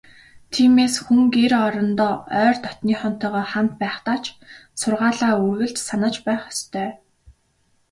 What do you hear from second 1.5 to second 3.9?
орондоо ойр дотнынхонтойгоо хамт